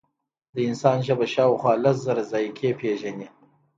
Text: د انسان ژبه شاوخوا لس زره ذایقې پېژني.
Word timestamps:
د 0.55 0.57
انسان 0.69 0.97
ژبه 1.07 1.25
شاوخوا 1.33 1.73
لس 1.83 1.97
زره 2.05 2.23
ذایقې 2.31 2.71
پېژني. 2.79 3.27